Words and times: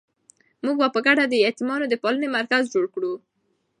موږ 0.63 0.75
به 0.81 0.87
په 0.95 0.99
ګډه 1.05 1.23
د 1.27 1.33
یتیمانو 1.45 1.85
د 1.89 1.95
پالنې 2.03 2.27
مرکز 2.37 2.63
جوړ 2.73 2.85
کړو. 2.93 3.13